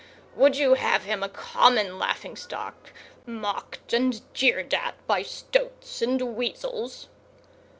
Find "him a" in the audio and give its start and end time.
1.03-1.29